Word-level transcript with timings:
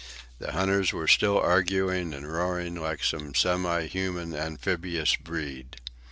The 0.39 0.53
hunters 0.53 0.91
were 0.91 1.07
still 1.07 1.37
arguing 1.39 2.11
and 2.11 2.27
roaring 2.33 2.73
like 2.73 3.03
some 3.03 3.35
semi 3.35 3.85
human 3.85 4.33
amphibious 4.35 5.15
breed. 5.15 5.75